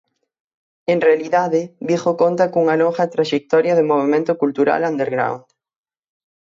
[0.91, 5.41] En realidade, Vigo conta cunha longa traxectoria de movemento cultural underground.